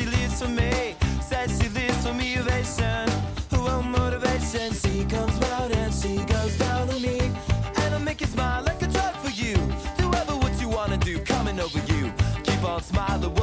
she 0.00 0.06
lives 0.06 0.40
for 0.40 0.48
me. 0.48 0.94
Says 1.20 1.50
she 1.60 1.68
lives 1.68 2.06
for 2.06 2.14
me, 2.14 2.38
ovation. 2.38 3.08
Well, 3.52 3.82
motivation. 3.82 4.72
She 4.72 5.04
comes 5.04 5.38
out 5.52 5.70
and 5.72 5.92
she 5.92 6.16
goes 6.24 6.56
down 6.58 6.88
on 6.88 7.02
me. 7.02 7.20
And 7.82 7.94
I 7.94 7.98
make 7.98 8.20
you 8.20 8.26
smile 8.26 8.62
like 8.62 8.80
a 8.82 8.86
drug 8.86 9.14
for 9.16 9.30
you. 9.30 9.54
Do 9.98 10.06
ever 10.20 10.36
what 10.42 10.58
you 10.60 10.68
wanna 10.68 10.96
do, 10.96 11.18
coming 11.20 11.60
over 11.60 11.80
you. 11.92 12.12
Keep 12.44 12.64
on 12.64 12.82
smiling. 12.82 13.39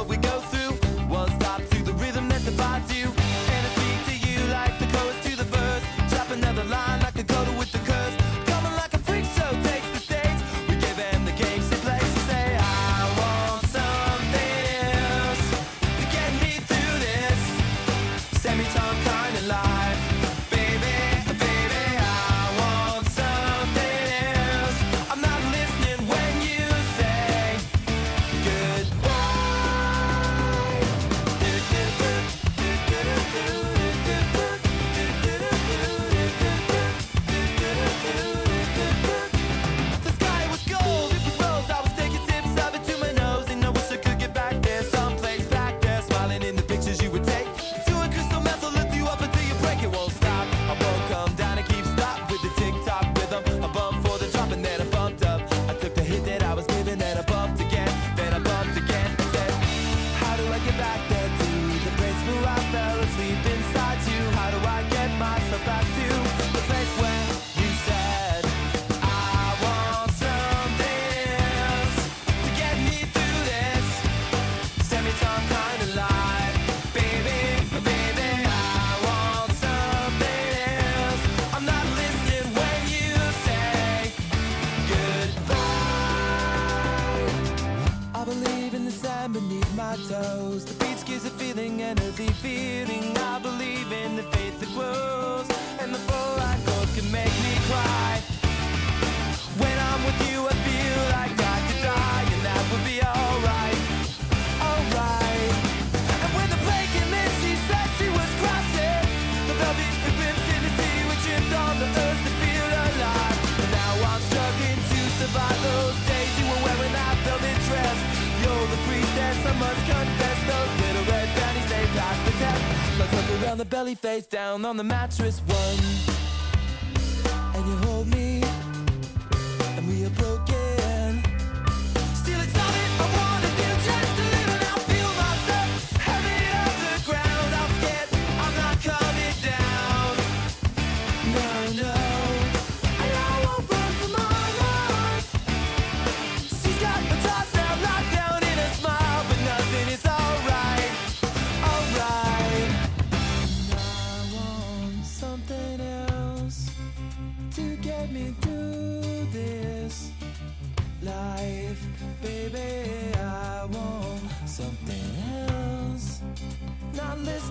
on 123.48 123.56
the 123.56 123.64
belly 123.64 123.94
face 123.94 124.26
down 124.26 124.64
on 124.64 124.76
the 124.76 124.84
mattress 124.84 125.40
one. 125.46 126.17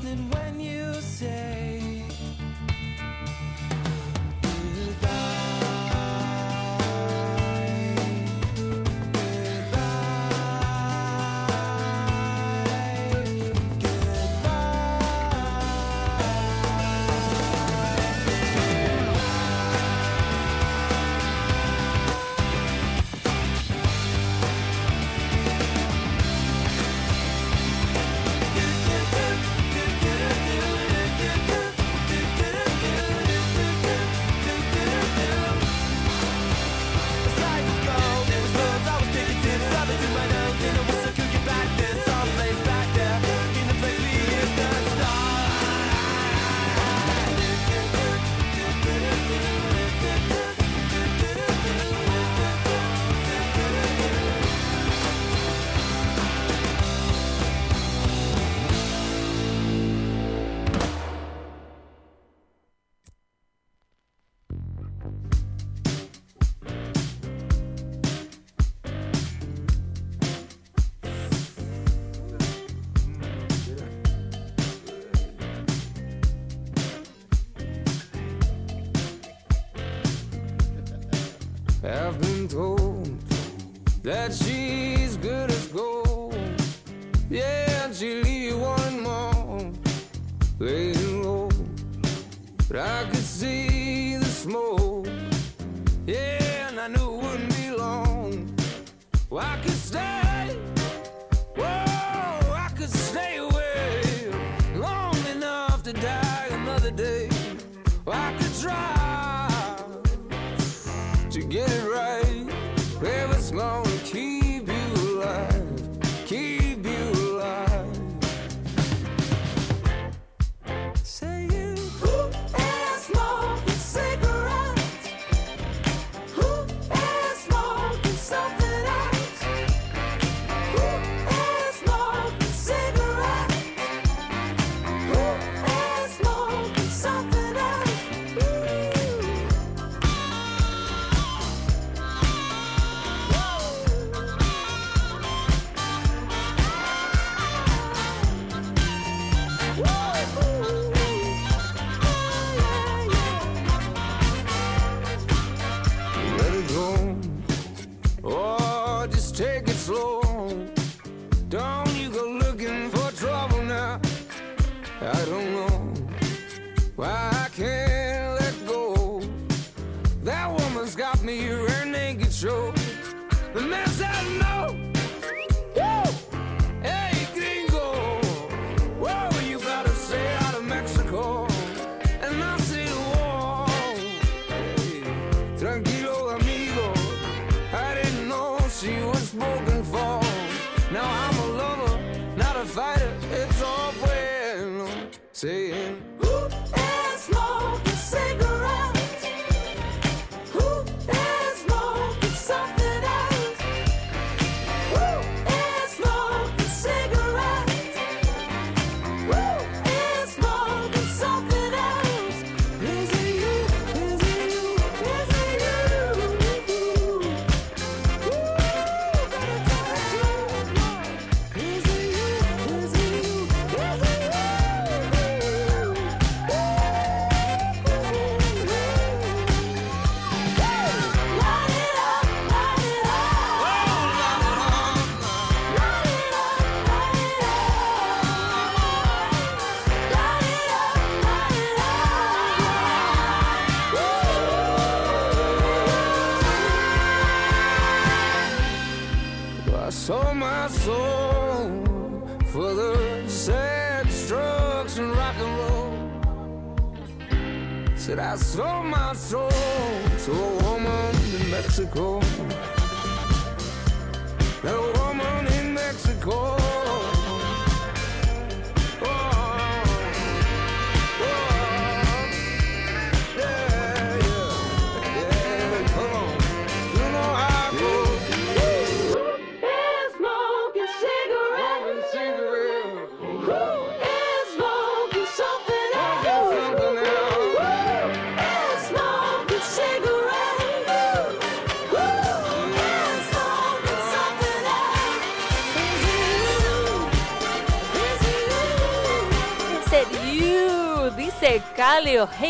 when 0.08 0.47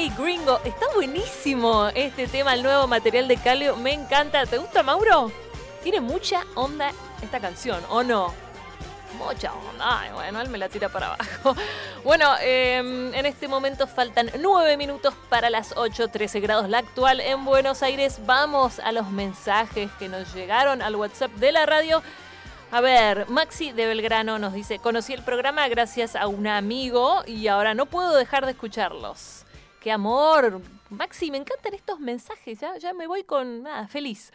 Gringo, 0.10 0.60
está 0.64 0.86
buenísimo 0.94 1.88
este 1.94 2.28
tema, 2.28 2.54
el 2.54 2.64
nuevo 2.64 2.88
material 2.88 3.28
de 3.28 3.38
Calio. 3.38 3.76
Me 3.76 3.94
encanta. 3.94 4.46
¿Te 4.46 4.58
gusta, 4.58 4.84
Mauro? 4.84 5.32
Tiene 5.84 6.00
mucha 6.02 6.44
onda 6.56 6.92
esta 7.22 7.40
canción, 7.40 7.84
¿o 7.90 8.04
no? 8.04 8.34
Mucha 9.18 9.54
onda. 9.54 10.02
Ay, 10.02 10.12
bueno, 10.14 10.40
él 10.42 10.50
me 10.50 10.58
la 10.58 10.70
tira 10.70 10.90
para 10.90 11.14
abajo. 11.14 11.56
Bueno, 12.04 12.36
eh, 12.42 12.78
en 12.78 13.26
este 13.26 13.50
momento 13.50 13.86
faltan 13.86 14.32
nueve 14.40 14.78
minutos 14.78 15.14
para 15.30 15.50
las 15.50 15.74
8, 15.76 16.08
13 16.08 16.40
grados 16.40 16.70
la 16.70 16.78
actual 16.78 17.20
en 17.20 17.44
Buenos 17.44 17.84
Aires. 17.84 18.20
Vamos 18.26 18.80
a 18.80 18.94
los 18.94 19.10
mensajes 19.10 19.92
que 20.00 20.08
nos 20.08 20.34
llegaron 20.34 20.82
al 20.82 20.96
WhatsApp 20.96 21.32
de 21.34 21.52
la 21.52 21.66
radio. 21.66 22.02
A 22.72 22.80
ver, 22.80 23.28
Maxi 23.30 23.74
de 23.74 23.88
Belgrano 23.88 24.40
nos 24.40 24.54
dice, 24.54 24.80
conocí 24.80 25.14
el 25.14 25.24
programa 25.24 25.68
gracias 25.68 26.16
a 26.16 26.28
un 26.28 26.48
amigo 26.48 27.24
y 27.26 27.48
ahora 27.48 27.74
no 27.74 27.88
puedo 27.88 28.16
dejar 28.16 28.46
de 28.46 28.52
escucharlos. 28.52 29.47
¡Qué 29.80 29.92
amor! 29.92 30.62
Maxi, 30.90 31.32
me 31.32 31.38
encantan 31.38 31.74
estos 31.74 32.00
mensajes, 32.00 32.60
ya, 32.60 32.78
ya 32.78 32.94
me 32.94 33.08
voy 33.08 33.24
con 33.24 33.64
nada, 33.64 33.88
feliz. 33.88 34.32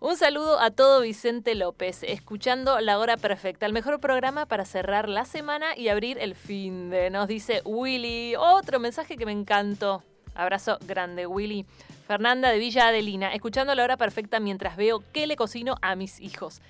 Un 0.00 0.16
saludo 0.16 0.58
a 0.58 0.70
todo 0.70 1.02
Vicente 1.02 1.54
López, 1.54 2.02
escuchando 2.02 2.80
La 2.80 2.98
Hora 2.98 3.18
Perfecta, 3.18 3.66
el 3.66 3.72
mejor 3.74 4.00
programa 4.00 4.46
para 4.46 4.64
cerrar 4.64 5.10
la 5.10 5.26
semana 5.26 5.76
y 5.76 5.88
abrir 5.88 6.16
el 6.18 6.34
fin 6.34 6.88
de, 6.88 7.10
nos 7.10 7.28
dice 7.28 7.60
Willy. 7.66 8.34
Otro 8.36 8.80
mensaje 8.80 9.16
que 9.18 9.26
me 9.26 9.32
encantó. 9.32 10.02
Abrazo 10.34 10.78
grande, 10.86 11.26
Willy. 11.26 11.66
Fernanda 12.06 12.48
de 12.48 12.58
Villa 12.58 12.88
Adelina, 12.88 13.34
escuchando 13.34 13.74
La 13.74 13.84
Hora 13.84 13.96
Perfecta 13.98 14.40
mientras 14.40 14.76
veo 14.76 15.04
qué 15.12 15.26
le 15.26 15.36
cocino 15.36 15.76
a 15.82 15.94
mis 15.96 16.18
hijos. 16.18 16.62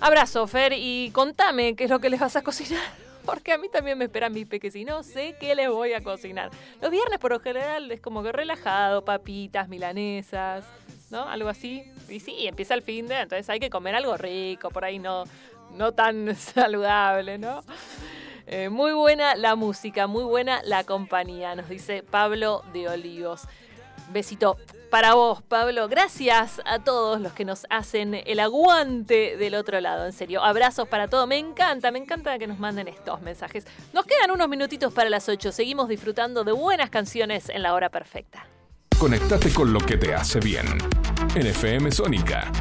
Abrazo, 0.00 0.46
Fer, 0.46 0.72
y 0.74 1.10
contame 1.12 1.74
qué 1.74 1.84
es 1.84 1.90
lo 1.90 1.98
que 1.98 2.10
les 2.10 2.20
vas 2.20 2.36
a 2.36 2.42
cocinar. 2.42 3.01
Porque 3.24 3.52
a 3.52 3.58
mí 3.58 3.68
también 3.68 3.98
me 3.98 4.04
esperan 4.04 4.32
mis 4.32 4.46
peques 4.46 4.74
y 4.74 4.84
no 4.84 5.02
sé 5.02 5.36
qué 5.38 5.54
les 5.54 5.68
voy 5.68 5.92
a 5.92 6.02
cocinar. 6.02 6.50
Los 6.80 6.90
viernes 6.90 7.18
por 7.18 7.32
lo 7.32 7.40
general 7.40 7.90
es 7.90 8.00
como 8.00 8.22
que 8.22 8.32
relajado, 8.32 9.04
papitas, 9.04 9.68
milanesas, 9.68 10.64
¿no? 11.10 11.28
Algo 11.28 11.48
así. 11.48 11.84
Y 12.08 12.20
sí, 12.20 12.46
empieza 12.46 12.74
el 12.74 12.82
fin 12.82 13.06
de, 13.06 13.20
entonces 13.20 13.48
hay 13.48 13.60
que 13.60 13.70
comer 13.70 13.94
algo 13.94 14.16
rico, 14.16 14.70
por 14.70 14.84
ahí 14.84 14.98
no, 14.98 15.24
no 15.76 15.92
tan 15.92 16.34
saludable, 16.36 17.38
¿no? 17.38 17.62
Eh, 18.46 18.68
muy 18.68 18.92
buena 18.92 19.36
la 19.36 19.54
música, 19.54 20.06
muy 20.06 20.24
buena 20.24 20.60
la 20.64 20.84
compañía, 20.84 21.54
nos 21.54 21.68
dice 21.68 22.02
Pablo 22.02 22.62
de 22.72 22.88
Olivos. 22.88 23.42
Besito 24.10 24.56
para 24.90 25.14
vos, 25.14 25.42
Pablo. 25.42 25.88
Gracias 25.88 26.60
a 26.66 26.78
todos 26.78 27.20
los 27.20 27.32
que 27.32 27.46
nos 27.46 27.66
hacen 27.70 28.14
el 28.26 28.40
aguante 28.40 29.38
del 29.38 29.54
otro 29.54 29.80
lado. 29.80 30.04
En 30.04 30.12
serio, 30.12 30.44
abrazos 30.44 30.86
para 30.86 31.08
todos. 31.08 31.26
Me 31.26 31.38
encanta, 31.38 31.90
me 31.90 31.98
encanta 31.98 32.38
que 32.38 32.46
nos 32.46 32.58
manden 32.58 32.88
estos 32.88 33.22
mensajes. 33.22 33.66
Nos 33.94 34.04
quedan 34.04 34.30
unos 34.30 34.50
minutitos 34.50 34.92
para 34.92 35.08
las 35.08 35.28
8. 35.30 35.50
Seguimos 35.50 35.88
disfrutando 35.88 36.44
de 36.44 36.52
buenas 36.52 36.90
canciones 36.90 37.48
en 37.48 37.62
la 37.62 37.72
hora 37.72 37.88
perfecta. 37.88 38.46
Conectate 38.98 39.52
con 39.52 39.72
lo 39.72 39.80
que 39.80 39.96
te 39.96 40.14
hace 40.14 40.40
bien. 40.40 40.66
En 41.34 41.46
FM 41.46 41.90
Sónica. 41.90 42.52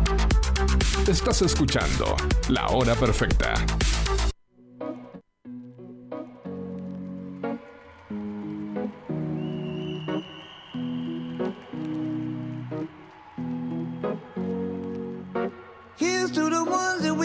Estás 1.07 1.41
escuchando 1.41 2.15
La 2.47 2.67
Hora 2.67 2.95
Perfecta. 2.95 3.53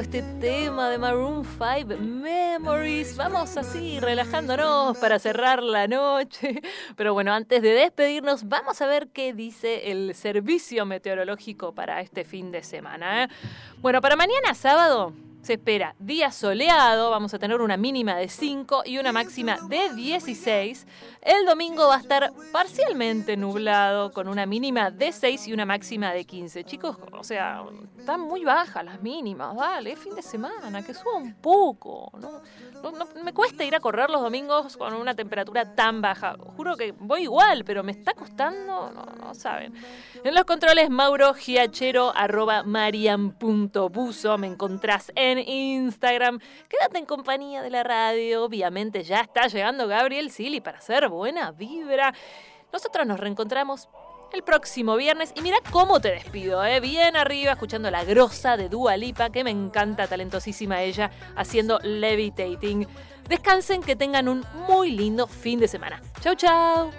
este 0.00 0.22
tema 0.40 0.88
de 0.88 0.96
Maroon 0.96 1.44
5, 1.44 2.00
Memories. 2.00 3.16
Vamos 3.16 3.58
así, 3.58 4.00
relajándonos 4.00 4.96
para 4.96 5.18
cerrar 5.18 5.62
la 5.62 5.86
noche. 5.88 6.62
Pero 6.96 7.12
bueno, 7.12 7.34
antes 7.34 7.60
de 7.60 7.68
despedirnos, 7.70 8.48
vamos 8.48 8.80
a 8.80 8.86
ver 8.86 9.08
qué 9.08 9.34
dice 9.34 9.90
el 9.90 10.14
servicio 10.14 10.86
meteorológico 10.86 11.74
para 11.74 12.00
este 12.00 12.24
fin 12.24 12.50
de 12.50 12.62
semana. 12.62 13.24
¿eh? 13.24 13.28
Bueno, 13.82 14.00
para 14.00 14.16
mañana 14.16 14.54
sábado 14.54 15.12
se 15.42 15.54
espera 15.54 15.94
día 15.98 16.30
soleado, 16.30 17.10
vamos 17.10 17.32
a 17.34 17.38
tener 17.38 17.60
una 17.60 17.76
mínima 17.76 18.16
de 18.16 18.28
5 18.28 18.82
y 18.84 18.98
una 18.98 19.12
máxima 19.12 19.58
de 19.68 19.94
16. 19.94 20.86
El 21.22 21.46
domingo 21.46 21.88
va 21.88 21.96
a 21.96 22.00
estar 22.00 22.32
parcialmente 22.52 23.36
nublado 23.36 24.12
con 24.12 24.28
una 24.28 24.46
mínima 24.46 24.90
de 24.90 25.12
6 25.12 25.48
y 25.48 25.52
una 25.52 25.64
máxima 25.64 26.12
de 26.12 26.24
15. 26.24 26.64
Chicos, 26.64 26.96
o 27.12 27.24
sea, 27.24 27.64
están 27.98 28.20
muy 28.20 28.44
bajas 28.44 28.84
las 28.84 29.02
mínimas, 29.02 29.56
dale, 29.56 29.92
es 29.92 29.98
fin 29.98 30.14
de 30.14 30.22
semana, 30.22 30.82
que 30.82 30.94
suba 30.94 31.16
un 31.16 31.34
poco. 31.34 32.12
¿no? 32.18 32.40
Me 33.22 33.32
cuesta 33.32 33.64
ir 33.64 33.74
a 33.74 33.80
correr 33.80 34.10
los 34.10 34.20
domingos 34.20 34.76
con 34.76 34.94
una 34.94 35.14
temperatura 35.14 35.74
tan 35.74 36.00
baja. 36.00 36.36
Juro 36.56 36.76
que 36.76 36.92
voy 36.92 37.22
igual, 37.22 37.64
pero 37.64 37.82
me 37.82 37.92
está 37.92 38.14
costando, 38.14 38.90
no, 38.90 39.34
saben. 39.34 39.74
En 40.24 40.34
los 40.34 40.44
controles, 40.44 40.90
Mauro 40.90 41.34
Giachero, 41.34 42.12
arroba 42.14 42.62
marian.buso. 42.62 44.38
Me 44.38 44.46
encontrás 44.46 45.12
en 45.14 45.29
Instagram. 45.38 46.40
Quédate 46.68 46.98
en 46.98 47.06
compañía 47.06 47.62
de 47.62 47.70
la 47.70 47.82
radio. 47.82 48.44
Obviamente 48.44 49.02
ya 49.02 49.20
está 49.20 49.46
llegando 49.46 49.88
Gabriel 49.88 50.30
Sili 50.30 50.60
para 50.60 50.78
hacer 50.78 51.08
buena 51.08 51.52
vibra. 51.52 52.12
Nosotros 52.72 53.06
nos 53.06 53.18
reencontramos 53.18 53.88
el 54.32 54.42
próximo 54.42 54.96
viernes. 54.96 55.32
Y 55.34 55.42
mira 55.42 55.58
cómo 55.70 56.00
te 56.00 56.10
despido, 56.10 56.64
¿eh? 56.64 56.80
Bien 56.80 57.16
arriba, 57.16 57.52
escuchando 57.52 57.90
la 57.90 58.04
grosa 58.04 58.56
de 58.56 58.68
Dua 58.68 58.96
Lipa, 58.96 59.30
que 59.30 59.44
me 59.44 59.50
encanta, 59.50 60.06
talentosísima 60.06 60.82
ella, 60.82 61.10
haciendo 61.36 61.78
levitating. 61.80 62.86
Descansen, 63.28 63.82
que 63.82 63.96
tengan 63.96 64.28
un 64.28 64.44
muy 64.68 64.90
lindo 64.90 65.26
fin 65.26 65.60
de 65.60 65.68
semana. 65.68 66.00
Chau, 66.20 66.34
chau. 66.34 66.90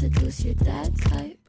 seduce 0.00 0.46
your 0.46 0.54
dad 0.54 0.98
type. 1.02 1.39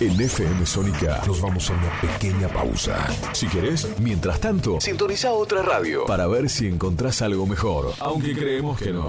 En 0.00 0.18
FM 0.18 0.64
Sónica 0.64 1.20
nos 1.26 1.42
vamos 1.42 1.68
a 1.68 1.74
una 1.74 2.00
pequeña 2.00 2.48
pausa. 2.48 3.06
Si 3.34 3.46
querés, 3.48 3.86
mientras 4.00 4.40
tanto, 4.40 4.80
sintoniza 4.80 5.32
otra 5.32 5.60
radio 5.60 6.06
para 6.06 6.26
ver 6.26 6.48
si 6.48 6.66
encontrás 6.66 7.20
algo 7.20 7.46
mejor. 7.46 7.92
Aunque 7.98 8.34
creemos 8.34 8.80
que 8.80 8.92
no 8.94 9.08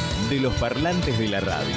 de 0.31 0.39
los 0.39 0.53
parlantes 0.53 1.19
de 1.19 1.27
la 1.27 1.41
radio. 1.41 1.75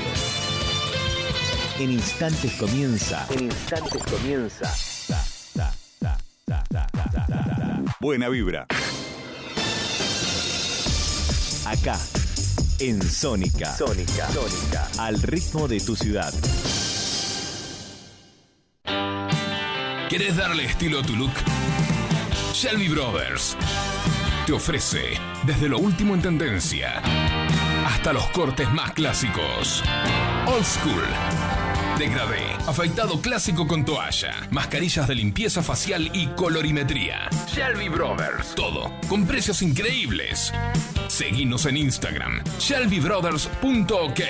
En 1.80 1.90
instantes 1.90 2.52
comienza. 2.52 3.26
En 3.30 3.46
instantes 3.46 4.00
comienza. 4.05 4.72
Buena 7.98 8.28
vibra. 8.28 8.68
Acá, 11.66 11.98
en 12.78 13.02
Sónica. 13.02 13.74
Sónica. 13.76 14.28
Sónica. 14.30 14.88
Al 14.98 15.20
ritmo 15.20 15.66
de 15.66 15.80
tu 15.80 15.96
ciudad. 15.96 16.32
¿Querés 20.09 20.36
darle 20.36 20.66
estilo 20.66 21.00
a 21.00 21.02
tu 21.02 21.16
look? 21.16 21.32
Shelby 22.52 22.88
Brothers 22.88 23.57
te 24.46 24.52
ofrece 24.52 25.18
desde 25.44 25.68
lo 25.68 25.78
último 25.78 26.14
en 26.14 26.22
tendencia 26.22 27.02
hasta 27.95 28.12
los 28.12 28.28
cortes 28.30 28.70
más 28.72 28.92
clásicos. 28.92 29.82
Old 30.47 30.64
School. 30.64 31.05
Degradé, 31.97 32.42
afeitado 32.66 33.20
clásico 33.20 33.68
con 33.68 33.84
toalla, 33.84 34.34
mascarillas 34.51 35.07
de 35.07 35.14
limpieza 35.14 35.62
facial 35.62 36.11
y 36.12 36.26
colorimetría. 36.28 37.30
Shelby 37.47 37.88
Brothers. 37.88 38.57
Todo 38.57 38.90
con 39.09 39.26
precios 39.26 39.62
increíbles. 39.62 40.53
Seguinos 41.07 41.66
en 41.66 41.76
Instagram, 41.76 42.42
shelbybrothers.ok 42.59 44.20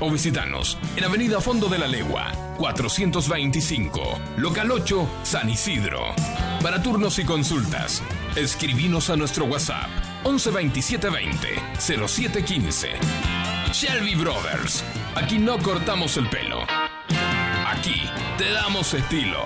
o 0.00 0.10
visitanos 0.10 0.78
en 0.96 1.04
Avenida 1.04 1.40
Fondo 1.40 1.68
de 1.68 1.78
la 1.78 1.88
Legua, 1.88 2.30
425, 2.58 4.20
Local 4.36 4.70
8, 4.70 5.08
San 5.24 5.50
Isidro. 5.50 6.14
Para 6.62 6.80
turnos 6.80 7.18
y 7.18 7.24
consultas, 7.24 8.02
escribinos 8.36 9.10
a 9.10 9.16
nuestro 9.16 9.46
WhatsApp 9.46 9.88
11 10.24 10.50
27 10.50 11.10
20 11.10 11.48
07 11.78 12.44
15. 12.44 12.88
Shelby 13.72 14.14
Brothers. 14.14 14.84
Aquí 15.14 15.38
no 15.38 15.58
cortamos 15.58 16.16
el 16.16 16.28
pelo. 16.28 16.64
Aquí 17.66 18.02
te 18.36 18.50
damos 18.52 18.92
estilo. 18.94 19.42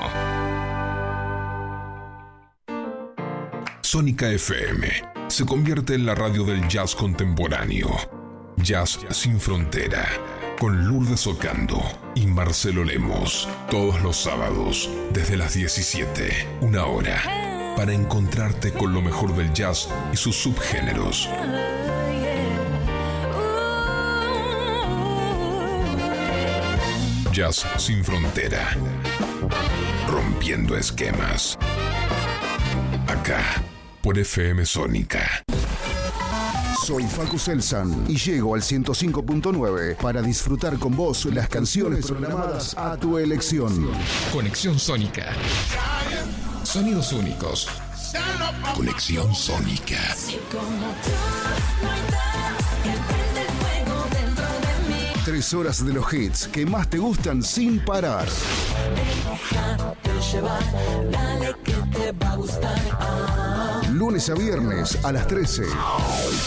Sónica 3.83 4.29
FM 4.31 5.15
se 5.29 5.45
convierte 5.45 5.95
en 5.95 6.07
la 6.07 6.15
radio 6.15 6.45
del 6.45 6.67
jazz 6.69 6.95
contemporáneo. 6.95 7.89
Jazz 8.57 8.99
sin 9.11 9.39
frontera. 9.39 10.07
Con 10.59 10.89
Lourdes 10.89 11.27
Ocando 11.27 11.81
y 12.15 12.27
Marcelo 12.27 12.85
Lemos. 12.85 13.49
Todos 13.71 14.01
los 14.03 14.17
sábados, 14.17 14.91
desde 15.13 15.37
las 15.37 15.55
17, 15.55 16.59
una 16.61 16.87
hora. 16.87 17.54
Para 17.77 17.93
encontrarte 17.93 18.73
con 18.73 18.93
lo 18.93 19.03
mejor 19.03 19.35
del 19.37 19.53
jazz 19.53 19.89
y 20.13 20.17
sus 20.17 20.37
subgéneros. 20.37 21.29
Jazz 27.33 27.67
sin 27.79 28.05
frontera. 28.05 28.77
Rompiendo 30.09 30.77
esquemas. 30.77 31.59
Acá, 33.09 33.43
por 34.03 34.19
FM 34.19 34.65
Sónica. 34.65 35.45
Soy 36.85 37.05
Facu 37.05 37.39
Selsan 37.39 38.05
y 38.07 38.17
llego 38.17 38.55
al 38.55 38.61
105.9 38.61 39.97
para 39.97 40.21
disfrutar 40.21 40.79
con 40.79 40.95
vos 40.95 41.25
las 41.27 41.49
canciones 41.49 42.07
programadas 42.07 42.77
a 42.77 42.97
tu 42.99 43.17
elección. 43.17 43.91
Conexión 44.33 44.79
Sónica. 44.79 45.33
Sonidos 46.75 47.13
únicos. 47.13 47.69
Conexión 48.75 49.33
Sónica. 49.33 49.97
Tres 55.25 55.55
horas 55.55 55.87
de 55.87 55.93
los 55.93 56.13
hits 56.13 56.49
que 56.49 56.67
más 56.67 56.91
te 56.91 56.99
gustan 56.99 57.45
sin 57.45 57.79
parar. 57.85 58.27
Lunes 63.93 64.29
a 64.29 64.35
viernes 64.35 64.99
a 65.05 65.13
las 65.13 65.29
13. 65.29 65.63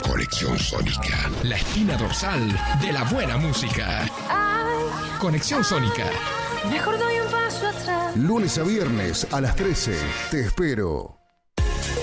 Conexión 0.09 0.59
Sónica. 0.59 1.32
La 1.43 1.55
espina 1.55 1.95
dorsal 1.95 2.49
de 2.82 2.91
la 2.91 3.03
buena 3.03 3.38
música. 3.38 4.05
Conexión 5.21 5.63
Sónica. 5.63 6.03
Mejor 6.70 6.97
doy 6.97 7.20
un 7.20 7.32
paso 7.32 7.68
atrás. 7.68 8.16
Lunes 8.18 8.58
a 8.58 8.64
viernes 8.64 9.28
a 9.32 9.41
las 9.41 9.55
13. 9.55 9.95
Te 10.32 10.41
espero. 10.41 11.16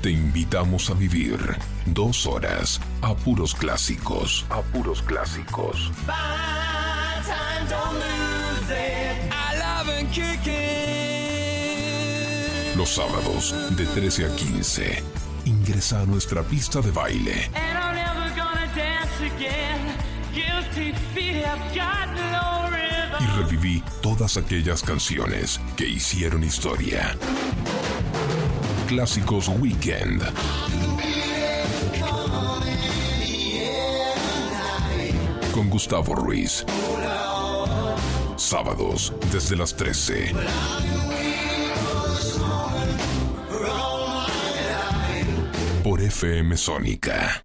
te 0.00 0.10
invitamos 0.10 0.88
a 0.90 0.94
vivir 0.94 1.38
dos 1.84 2.26
horas 2.26 2.80
a 3.02 3.14
puros 3.14 3.54
clásicos. 3.54 4.46
A 4.48 4.62
puros 4.62 5.02
clásicos. 5.02 5.90
Los 12.76 12.88
sábados 12.88 13.54
de 13.76 13.86
13 13.86 14.26
a 14.26 14.36
15. 14.36 15.02
Ingresa 15.44 16.00
a 16.00 16.06
nuestra 16.06 16.42
pista 16.42 16.80
de 16.80 16.90
baile 16.90 17.50
y 23.20 23.26
reviví 23.36 23.82
todas 24.00 24.38
aquellas 24.38 24.82
canciones 24.82 25.60
que 25.76 25.86
hicieron 25.86 26.42
historia. 26.42 27.16
Clásicos 28.90 29.46
Weekend. 29.46 30.20
Con 35.54 35.70
Gustavo 35.70 36.16
Ruiz. 36.16 36.66
Sábados 38.34 39.12
desde 39.30 39.54
las 39.54 39.76
13. 39.76 40.32
Por 45.84 46.00
FM 46.00 46.56
Sónica. 46.56 47.44